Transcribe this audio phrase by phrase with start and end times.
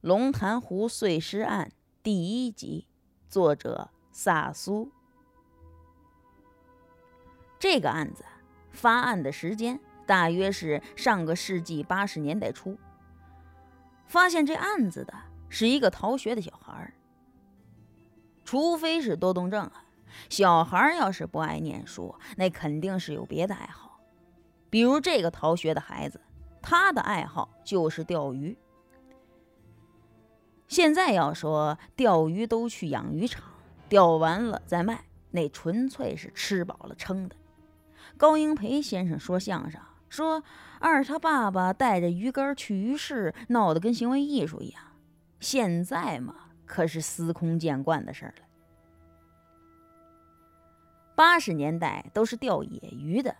[0.00, 2.86] 龙潭湖碎尸案第一集，
[3.28, 4.90] 作者萨苏。
[7.58, 8.24] 这个案子
[8.70, 12.78] 发案的时间大约是上个世纪八十年代初。
[14.06, 15.12] 发现这案子的
[15.50, 16.94] 是一个逃学的小孩儿。
[18.42, 19.84] 除非是多动症啊，
[20.30, 24.00] 小孩儿要是不爱念书，那肯定是有别的爱好。
[24.70, 26.18] 比如这个逃学的孩子。
[26.62, 28.56] 他的爱好就是钓鱼。
[30.70, 33.42] 现在要说钓鱼都去养鱼场，
[33.88, 35.02] 钓完了再卖，
[35.32, 37.34] 那纯粹是吃饱了撑的。
[38.16, 40.44] 高英培先生说相声，说
[40.78, 44.80] 二他爸爸带着鱼竿去鱼市，闹得跟行为艺术一样。
[45.40, 48.44] 现在嘛，可是司空见惯的事儿了。
[51.16, 53.34] 八十年代都是钓野鱼的。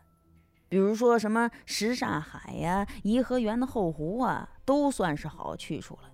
[0.69, 6.10] 比如说什么什刹海呀、颐和园的后湖啊，都算是好去处了。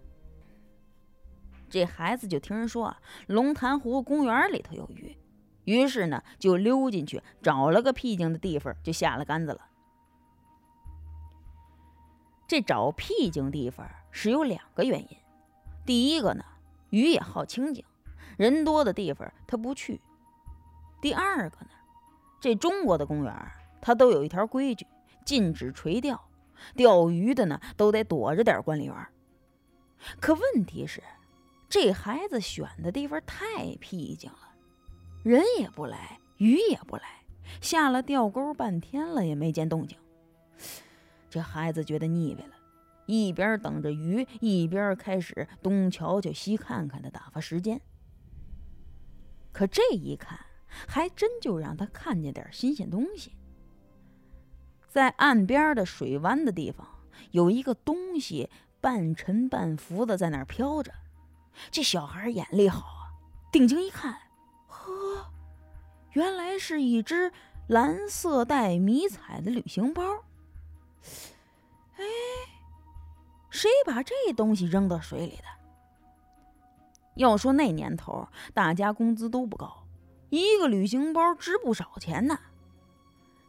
[1.69, 5.16] 这孩子就听人说啊，龙潭湖公园里头有鱼，
[5.65, 9.60] 于是呢就溜进去，找了个僻静的地方就下了杆子了。
[12.46, 15.18] 这找僻静地方是有两个原因，
[15.85, 16.45] 第一个呢，
[16.90, 17.85] 鱼也好清静，
[18.37, 20.01] 人多的地方他不去；
[21.01, 21.71] 第二个呢，
[22.40, 23.33] 这中国的公园。
[23.79, 24.85] 它都有一条规矩，
[25.24, 26.29] 禁止垂钓，
[26.74, 29.09] 钓鱼的呢都得躲着点管理员。
[30.18, 31.01] 可问题是，
[31.79, 34.55] 这孩子选的地方太僻静了，
[35.23, 37.02] 人也不来，鱼也不来，
[37.60, 39.99] 下了钓钩半天了也没见动静。
[41.29, 42.55] 这孩子觉得腻歪了，
[43.05, 47.79] 一边等着鱼，一边开始东瞧瞧西看看的打发时间。
[49.52, 50.46] 可这一看，
[50.88, 53.33] 还真就让他看见点新鲜东西。
[54.88, 56.88] 在岸边的水湾的地方，
[57.33, 58.49] 有一个东西
[58.80, 60.90] 半沉半浮的在那儿飘着。
[61.71, 63.12] 这小孩眼力好啊，
[63.51, 64.19] 定睛一看，
[64.66, 65.26] 呵，
[66.12, 67.33] 原来是一只
[67.69, 70.03] 蓝色带迷彩的旅行包。
[71.97, 72.05] 哎，
[73.50, 75.44] 谁把这东西扔到水里的？
[77.15, 79.87] 要说那年头，大家工资都不高，
[80.28, 82.38] 一个旅行包值不少钱呢。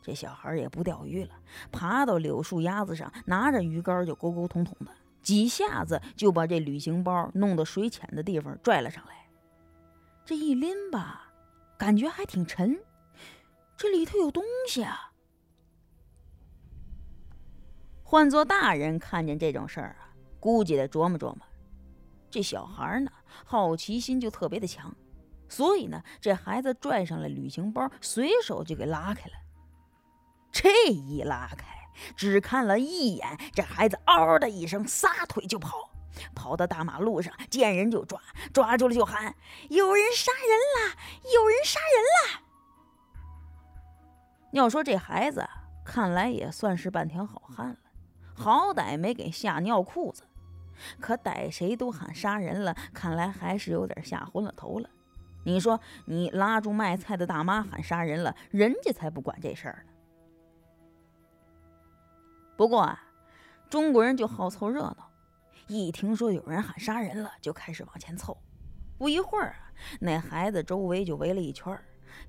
[0.01, 1.35] 这小孩也不钓鱼了，
[1.69, 4.91] 爬到柳树丫子上，拿着鱼竿就沟沟通通的，
[5.21, 9.27] 几下子就把这旅行包弄到水浅的地方拽了上来。
[10.25, 11.31] 这一拎吧，
[11.77, 12.77] 感觉还挺沉，
[13.75, 15.11] 这里头有东西啊！
[18.03, 21.39] 换做大人看见这种事儿啊，估计得琢磨琢磨。
[22.29, 23.11] 这小孩呢，
[23.45, 24.93] 好奇心就特别的强，
[25.47, 29.33] 所以呢，这孩子拽上了旅行包，随手就给拉开了。
[30.51, 31.76] 这一拉开，
[32.15, 35.89] 只看了一眼，这孩子嗷的一声，撒腿就跑，
[36.35, 38.21] 跑到大马路上，见人就抓，
[38.53, 39.35] 抓住了就喊
[39.69, 40.97] ：“有人杀人了！
[41.33, 42.43] 有人杀人了！”
[44.53, 45.47] 要说这孩子，
[45.85, 47.77] 看来也算是半条好汉了，
[48.33, 50.23] 好歹没给吓尿裤子。
[50.99, 54.89] 可逮谁都喊杀人了，看来还是有点吓昏了头了。
[55.43, 59.93] 你说，你拉住卖菜的大妈喊杀人了，人家才不管这事儿呢。
[62.57, 62.99] 不过啊，
[63.69, 65.11] 中国人就好凑热闹，
[65.67, 68.35] 一听说有人喊杀人了，就开始往前凑。
[68.97, 71.79] 不一会儿啊，那孩子周围就围了一圈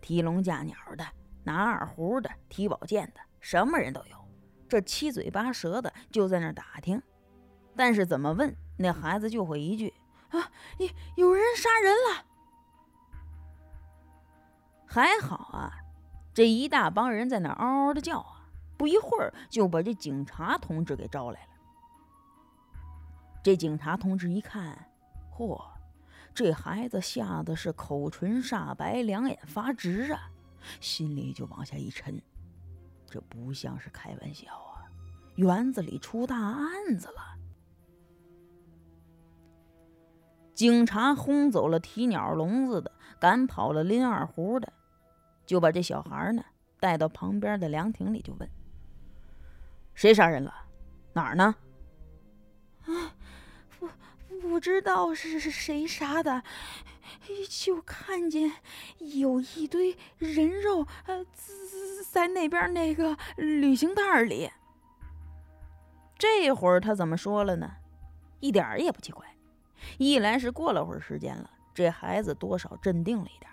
[0.03, 1.07] 提笼架鸟的、
[1.45, 4.19] 拿二胡的、提宝剑的，什么人都有。
[4.69, 7.03] 这七嘴八舌的就在那打听，
[7.75, 9.95] 但是怎么问，那孩子就会一句
[10.29, 12.27] ：“啊，有有人杀人了。”
[14.85, 15.73] 还好啊，
[16.35, 18.38] 这一大帮人在那嗷嗷的叫啊。
[18.79, 21.49] 不一会儿就把这警察同志给招来了。
[23.43, 24.91] 这警察同志一看，
[25.37, 25.61] 嚯，
[26.33, 30.31] 这孩子吓得是口唇煞白，两眼发直啊，
[30.81, 32.23] 心里就往下一沉，
[33.07, 34.87] 这不像是开玩笑啊，
[35.37, 37.37] 园子里出大案子了。
[40.55, 44.73] 警察轰走了提鸟笼子的，赶跑了拎二胡的，
[45.47, 46.45] 就把这小孩呢
[46.81, 48.51] 带到旁边的凉亭里，就问。
[49.99, 50.55] 谁杀人了？
[51.13, 51.57] 哪儿呢？
[52.85, 53.17] 啊，
[53.81, 53.89] 不
[54.41, 56.45] 不知道是谁杀的，
[57.51, 58.53] 就看见
[58.99, 61.27] 有一堆人肉，呃，
[62.13, 64.49] 在那边那个旅行袋里。
[66.17, 67.69] 这会儿他怎么说了呢？
[68.39, 69.27] 一点儿也不奇怪。
[69.97, 73.51] 一来是过了会儿时间了，这孩子多少镇定了一点；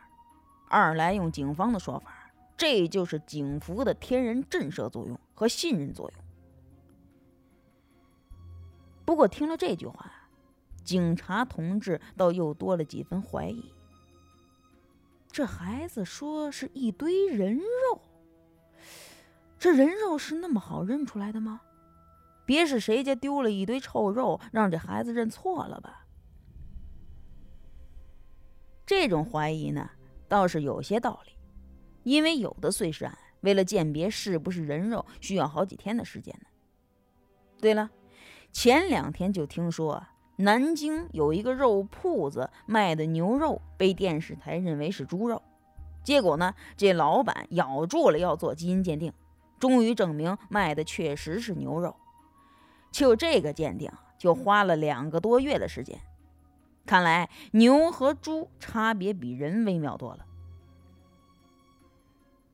[0.69, 6.24] 二来用警方的说法，这就是警服的天然震慑作用和信任作用。
[9.05, 10.11] 不过听了这句话，
[10.83, 13.71] 警察同志倒又多了几分怀疑。
[15.31, 18.01] 这孩子说是一堆人肉，
[19.59, 21.61] 这人肉是那么好认出来的吗？
[22.45, 26.05] 别是谁家丢了一堆臭肉，让这孩子认错了吧？
[28.85, 29.89] 这种怀疑呢，
[30.27, 31.31] 倒是有些道理，
[32.03, 36.47] 因为有的碎尸案为了鉴别是不是人肉，需要好几天的时间呢。
[37.59, 37.89] 对了，
[38.55, 40.07] 前两天就听说
[40.37, 45.43] 南京有一个肉铺子卖的牛肉被电视台认为是猪肉，
[46.05, 49.11] 结果呢，这老板咬住了要做基因鉴定，
[49.59, 51.97] 终于证明卖的确实是牛肉。
[52.93, 55.99] 就这个鉴定就花了两个多月的时间。
[56.85, 60.25] 看来牛和猪差别比人微妙多了。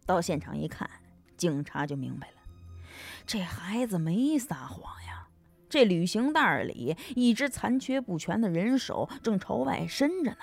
[0.08, 0.90] 到现场一看，
[1.38, 2.34] 警察就明白了，
[3.28, 5.11] 这孩子没撒谎呀。
[5.72, 10.38] 这旅行袋里一只残缺不全的人手正朝外伸着呢。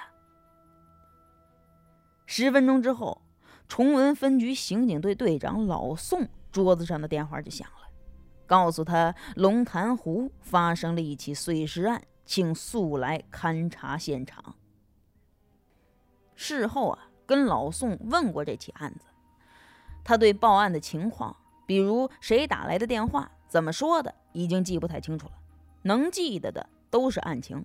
[2.26, 3.22] 十分钟之后，
[3.69, 7.88] 崇文分局刑警队队长老宋桌子上的电话就响了，
[8.46, 12.02] 告诉他龙潭湖发生了一起碎尸案。
[12.25, 14.54] 请速来勘察现场。
[16.34, 19.06] 事后啊，跟老宋问过这起案子，
[20.04, 21.34] 他对报案的情况，
[21.66, 25.32] 比如谁打来的电话、怎么说的，已经记不太清楚了。
[25.82, 27.64] 能记得的都是案情。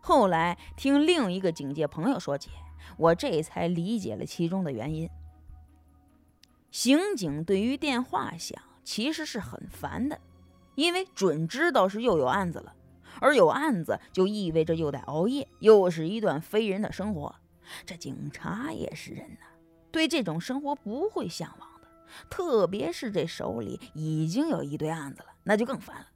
[0.00, 2.50] 后来听另一个警界朋友说起，
[2.96, 5.10] 我这才理解了其中的原因。
[6.70, 10.20] 刑警对于电话响其实是很烦的。
[10.76, 12.74] 因为准知道是又有案子了，
[13.18, 17.34] 而有案子就意味着又得熬夜，又是一段非人的生活。
[17.86, 19.46] 这警察也是人呐，
[19.90, 21.68] 对这种生活不会向往。
[22.28, 26.06] 特别是这手里已经有一堆案子了，那就更烦了。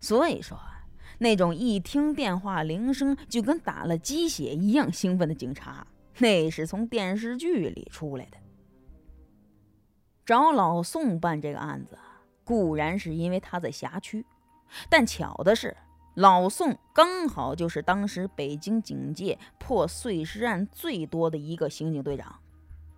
[0.00, 0.84] 所以说啊，
[1.18, 5.86] 那种一听电话铃声就跟打了鸡血一样兴奋的警察，
[6.18, 8.36] 那是从电视剧里出来的。
[10.24, 11.98] 找老宋办这个案子。
[12.42, 14.26] 固然是因为他在辖区，
[14.88, 15.76] 但巧的是，
[16.14, 22.40] 老宋刚好就是当时北京警界破碎尸案最多的一个刑警队长。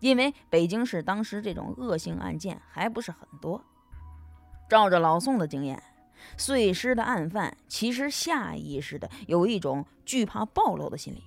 [0.02, 3.64] 因为北京市当时这种恶性案件还不是很多，
[4.68, 5.80] 照着老宋的经验，
[6.36, 11.22] 碎尸的案犯其实下意识的有一种惧怕暴露的心理，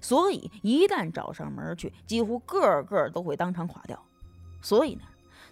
[0.00, 4.00] 所以一旦找上门去，几乎个个都会当场垮掉。
[4.62, 5.02] 所以呢。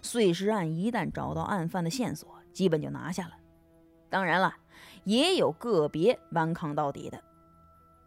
[0.01, 3.33] 碎尸案一旦找到案犯的线索，基本就拿下了。
[4.09, 4.55] 当然了，
[5.03, 7.21] 也有个别顽抗到底的。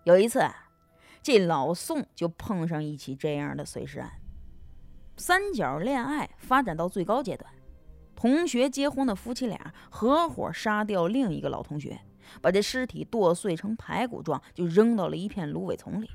[0.05, 0.41] 有一次，
[1.23, 4.11] 这老宋就碰上一起这样的碎尸案：
[5.23, 7.49] 三角恋爱发展到最高阶段，
[8.17, 11.97] 同学结婚的夫妻俩合伙杀掉另一个老同学，
[12.41, 16.11] 把这尸体剁碎成排骨状，就扔到了一片芦苇丛里。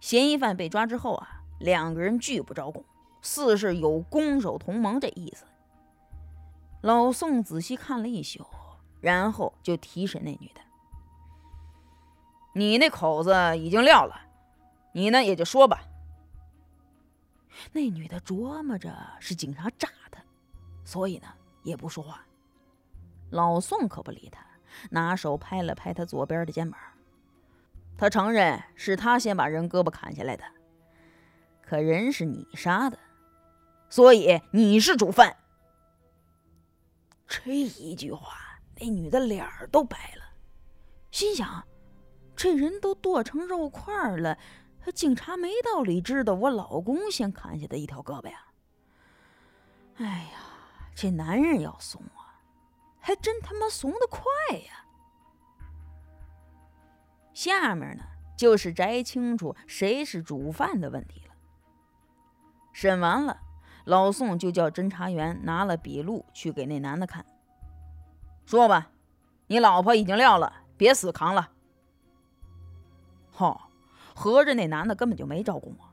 [0.00, 2.84] 嫌疑犯被抓之后啊，两个人拒不招供。
[3.22, 5.46] 似是有攻守同盟这意思。
[6.82, 8.44] 老宋仔细看了一宿，
[9.00, 10.60] 然后就提审那女的
[12.52, 14.14] ：“你那口子已经撂了，
[14.92, 15.84] 你呢也就说吧。”
[17.72, 20.22] 那女的琢磨着是警察炸她，
[20.84, 21.28] 所以呢
[21.62, 22.24] 也不说话。
[23.30, 24.44] 老宋可不理他，
[24.90, 26.78] 拿手拍了拍他左边的肩膀。
[27.96, 30.44] 他承认是他先把人胳膊砍下来的，
[31.62, 32.98] 可人是你杀的。
[33.88, 35.36] 所以你是主犯。
[37.26, 38.36] 这一句话，
[38.78, 40.22] 那女的脸儿都白了，
[41.10, 41.64] 心想：
[42.36, 44.36] 这人都剁成肉块了，
[44.92, 48.46] 警察没道理知道我老公先砍下的一条胳膊呀。
[49.96, 50.40] 哎呀，
[50.94, 52.40] 这男人要怂啊，
[53.00, 54.22] 还真他妈怂得快
[54.56, 54.84] 呀！
[57.32, 58.04] 下面呢，
[58.36, 61.34] 就是摘清楚谁是主犯的问题了。
[62.72, 63.40] 审完了。
[63.84, 67.26] 老宋就叫侦查员拿了笔录去给那男的看，
[68.46, 68.90] 说吧，
[69.46, 71.50] 你老婆已经撂了，别死扛了。
[73.30, 73.63] 好，
[74.14, 75.92] 合着那男的根本就没招供啊。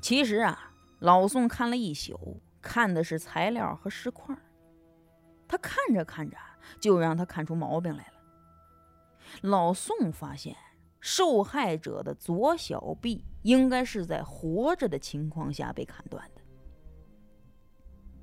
[0.00, 4.36] 其实啊，老宋看了一宿，看的是材料和尸块，
[5.48, 6.36] 他看着看着
[6.78, 8.14] 就让他看出毛病来了。
[9.42, 10.56] 老宋发现。
[11.04, 16.40] 受害者的左小臂应该是在活着的情况下被砍断的。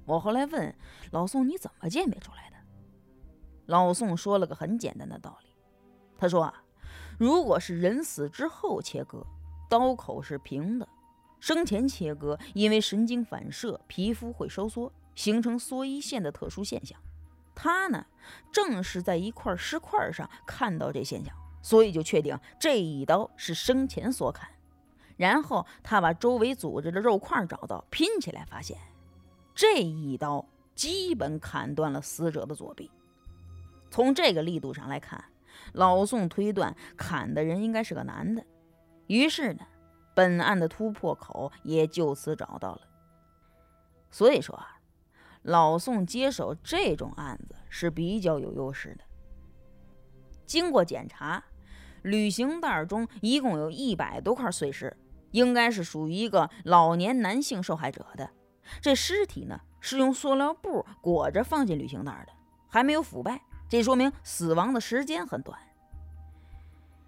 [0.05, 0.73] 我后来问
[1.11, 2.55] 老宋：“你怎么鉴别出来的？”
[3.67, 5.49] 老宋说了个很简单的道理。
[6.17, 6.63] 他说：“啊，
[7.19, 9.23] 如果是人死之后切割，
[9.69, 10.87] 刀口是平的；
[11.41, 16.97] 生前切割，因为神经反射，皮肤会收缩，形成缩衣线的特殊现象。”
[17.53, 18.05] 他呢，
[18.53, 24.49] 正是在一块石块上看到这现象，所以就确定这一刀是生前所砍。
[25.17, 28.77] 然后他把周围组织的肉块找到，拼起来，发现
[29.53, 32.89] 这一刀基本砍断了死者的左臂。
[33.91, 35.21] 从这个力度上来看，
[35.73, 38.43] 老宋推断砍的人应该是个男的。
[39.07, 39.61] 于是呢，
[40.13, 42.81] 本案的突破口也就此找到了。
[44.11, 44.79] 所以说啊，
[45.43, 49.03] 老宋接手这种案子是比较有优势的。
[50.45, 51.43] 经过检查，
[52.01, 54.95] 旅行袋中一共有一百多块碎石。
[55.31, 58.31] 应该是属于一个老年男性受害者的，
[58.81, 62.33] 这尸体呢是用塑料布裹着放进旅行袋的，
[62.67, 65.57] 还没有腐败，这说明死亡的时间很短。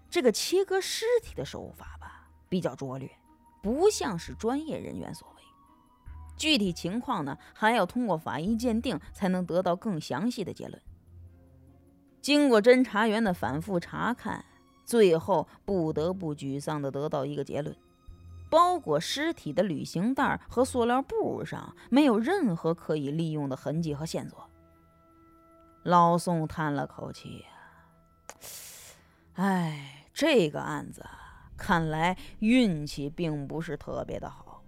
[0.08, 3.10] 这个切割尸体的手法吧比较拙劣，
[3.62, 5.42] 不像是专业人员所为。
[6.36, 10.80] 具体情况呢还要通过法医鉴定才能得到更详细的结论。
[12.20, 14.44] 经过侦查员的反复查看，
[14.84, 17.76] 最后不得不沮丧地得到一个结论。
[18.50, 24.48] 包裹尸体的旅行袋和塑料布上没有任何可以利用的痕迹和线索。
[25.84, 27.46] 老宋叹了口气呀，
[29.34, 31.04] 哎，这个案子
[31.56, 34.62] 看来运气并不是特别的好。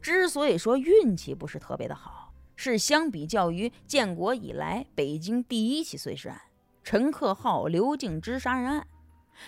[0.00, 6.40] 之所以说运气不是特别的好，是相比较于建国以来北京第一起碎尸案——
[6.84, 8.86] 陈克浩、刘敬之杀人案。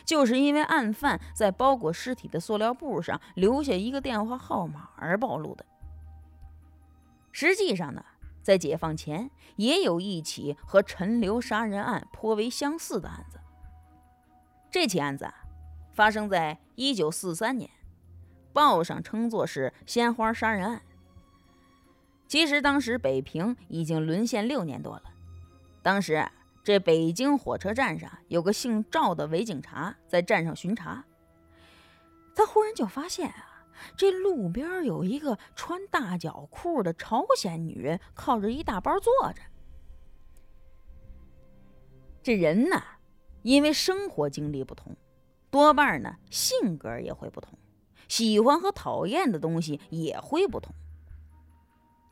[0.04, 5.64] 就是因为案犯在包裹尸体的塑料布上留下一个电话号码而暴露的。
[7.32, 8.04] 实际上呢，
[8.42, 13.38] 在解放前也有一起和陈留杀人案颇为相似的案子。
[14.70, 15.34] 这起案子啊，
[15.92, 17.70] 发生在一九四三年，
[18.52, 20.82] 报上称作是“鲜花杀人案”。
[22.28, 25.02] 其实当时北平已经沦陷六年多了，
[25.82, 26.26] 当时。
[26.62, 31.02] 这北京火车站上有个姓赵的伪警察在站上巡查，
[32.34, 33.49] 他忽然就发现啊，
[33.96, 39.40] 这路边有一个穿大脚裤的朝鲜女人靠着一大包坐着。
[42.22, 42.82] 这人呢，
[43.42, 44.96] 因为生活经历不同，
[45.50, 47.58] 多半呢性格也会不同，
[48.08, 50.74] 喜欢和讨厌的东西也会不同。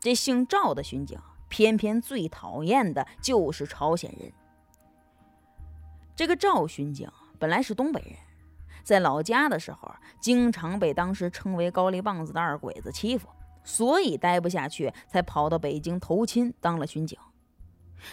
[0.01, 1.19] 这姓赵的巡警。
[1.51, 4.31] 偏偏最讨厌的就是朝鲜人。
[6.15, 8.15] 这个赵巡警本来是东北人，
[8.89, 13.29] 在老家的时候，经常被当时称为“高丽棒子”的二鬼子欺负，
[13.63, 17.19] 所以待不下去，才跑到北京投亲当了巡警。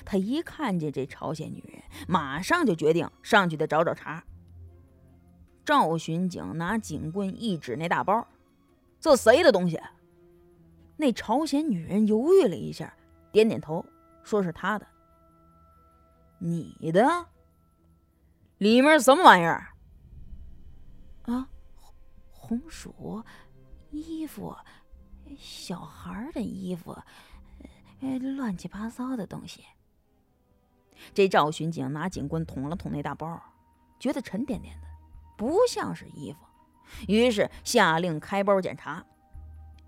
[0.03, 4.22] 他一看见这朝鲜女人，马上就决定上去得找找茬。
[5.63, 8.27] 赵巡警拿警棍一指那大包
[9.00, 9.79] ：“这谁的东西？”
[10.98, 12.94] 那朝鲜女人犹豫了一下。
[13.32, 13.86] 点点头，
[14.24, 14.86] 说是他的。
[16.38, 17.27] 你的
[18.58, 19.70] 里面什么玩意儿？
[21.25, 21.48] 啊，
[22.32, 23.24] 红红薯、
[23.89, 24.55] 衣服、
[25.38, 26.96] 小孩的衣服，
[28.38, 29.63] 乱七八糟的东西。
[31.13, 33.41] 这赵巡警拿警棍捅了捅那大包，
[34.00, 34.88] 觉得沉甸甸的，
[35.36, 36.39] 不像是衣服，
[37.08, 39.03] 于是下令开包检查。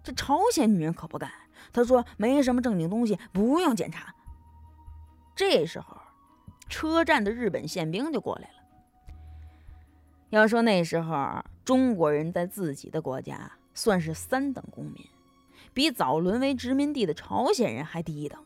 [0.04, 1.32] 这朝鲜女人可不干。
[1.74, 4.14] 他说：“没什么正经东西，不用检查。”
[5.36, 5.98] 这时候，
[6.70, 8.57] 车站的日本宪兵就过来了。
[10.30, 14.96] 要说那时候中国人在自己的国家算是三等公民，
[15.74, 18.44] 比早沦为殖民地的朝鲜人还低一等。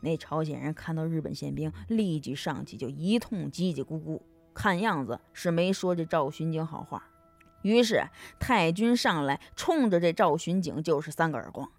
[0.00, 4.20] 那朝鲜人看到日本宪兵，立即上去就一通叽叽咕咕，
[4.54, 7.06] 看样子是没说这赵巡警好话。
[7.60, 8.02] 于是
[8.40, 11.70] 太君上来，冲着这赵巡警就是三个耳光。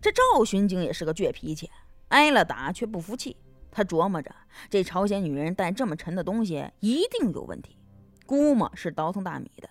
[0.00, 1.70] 这赵巡警也是个倔脾气，
[2.08, 3.36] 挨了打却不服气。
[3.70, 4.34] 他琢磨着，
[4.70, 7.76] 这朝鲜女人带这么沉的东西，一定有问题，
[8.26, 9.70] 估摸是倒腾大米的。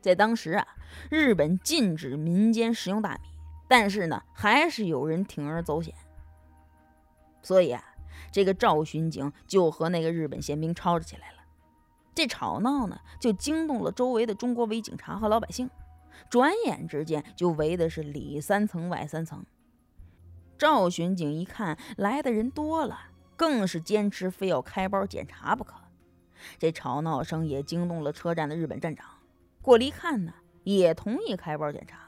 [0.00, 0.66] 在当时啊，
[1.10, 3.28] 日本禁止民间食用大米，
[3.68, 5.94] 但是呢，还是有人铤而走险。
[7.42, 7.82] 所以啊，
[8.30, 11.38] 这个赵巡警就和那个日本宪兵吵着起来了。
[12.14, 15.70] 这吵闹呢，就惊动了周围的中国伪警察和老百姓。
[16.28, 19.44] 转眼之间，就围的是里三层外三层。
[20.58, 22.98] 赵巡警一看来的人多了，
[23.36, 25.79] 更是坚持非要开包检查不可。
[26.58, 29.06] 这吵闹声也惊动了车站的日本站长，
[29.62, 30.32] 过来一看呢，
[30.64, 31.98] 也同意开包检查。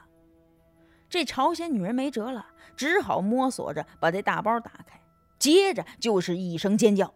[1.09, 4.99] 这朝鲜女人没辙了，只好摸索着把这大包打开，
[5.37, 7.13] 接着就是一声尖叫。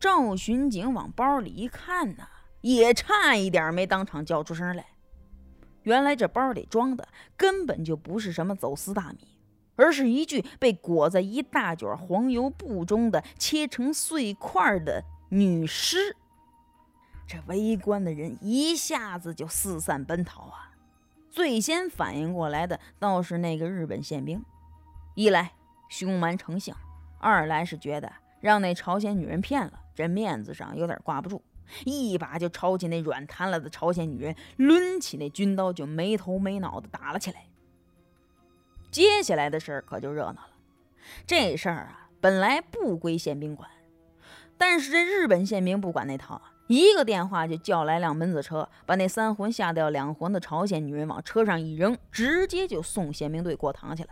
[0.00, 2.26] 赵巡警往包里一看呢，
[2.60, 4.86] 也差一点没当场叫出声来。
[5.82, 9.36] 原来这包里装的根本就不是什么走私大米，
[9.76, 16.16] 而是一具被裹在一大卷黄油布中的切成碎块的女尸。
[17.26, 20.72] 这围观的人一下子就四散奔逃啊！
[21.30, 24.42] 最先反应过来的倒是那个日本宪兵，
[25.14, 25.52] 一来
[25.90, 26.74] 凶蛮成性，
[27.18, 31.42] 二来是觉得让那朝鲜女人骗了，这面子上有点挂不住，
[31.84, 37.44] 一把就抄起那软瘫了的朝鲜女人，抡起那军刀就没头没脑的打了起来。
[38.90, 40.50] 接下来的事儿可就热闹了，
[41.26, 43.68] 这事儿啊本来不归宪兵管，
[44.58, 46.52] 但是这日本宪兵不管那套啊。
[46.66, 54.10] 一个电话就叫来辆门子车，把那三魂吓掉两魂的朝鲜女人往车上一扔，直接就送宪兵队过堂去了。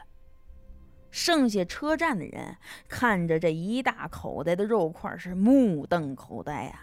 [1.10, 2.56] 剩下车站的人
[2.88, 6.80] 看着这一大口袋的肉块，是目瞪口呆呀，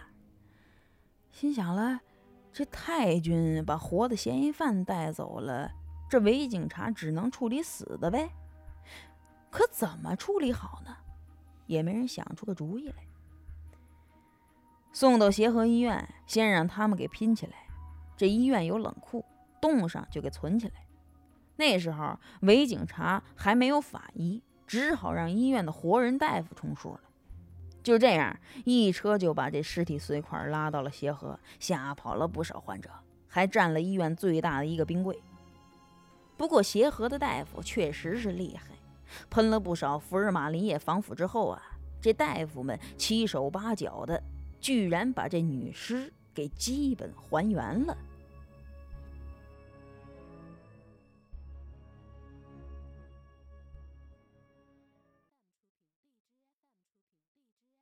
[1.31, 2.01] 心想了：
[2.51, 5.71] 这太君把活的嫌疑犯带走了，
[6.07, 8.29] 这伪警察只能处理死的呗。
[9.49, 10.95] 可怎么处理好呢？
[11.65, 12.95] 也没人想出个主意来。
[14.93, 17.53] 送到协和医院，先让他们给拼起来。
[18.15, 19.25] 这医院有冷库，
[19.59, 20.73] 冻上就给存起来。
[21.55, 26.99] 那时候伪警察还没有法医，只好让医院的活人大夫充数了。
[27.81, 32.89] 就这样，一车就把这尸体碎块拉到了协和，吓跑了不少患者，
[33.27, 35.19] 还占了医院最大的一个冰柜。
[36.37, 38.75] 不过协和的大夫确实是厉害，
[39.31, 41.61] 喷了不少福尔马林液防腐之后啊，
[41.99, 44.21] 这大夫们七手八脚的。
[44.63, 47.97] 居然把这女尸给基本还原了。